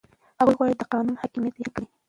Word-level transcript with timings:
هغه 0.39 0.51
غواړي 0.57 0.73
د 0.77 0.83
قانون 0.91 1.15
حاکمیت 1.21 1.55
یقیني 1.55 1.69
کړي. 1.75 1.85